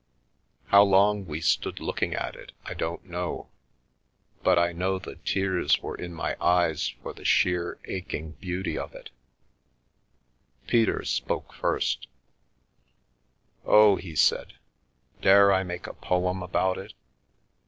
[0.69, 3.49] How long we stood looking at it I don't know,
[4.41, 8.95] but I know the tears were in my eyes for the sheer, aching beauty of
[8.95, 9.11] it
[10.65, 12.07] Peter spoke first"
[13.63, 14.53] Oh," he said,"
[15.21, 16.93] dare I make a poem about it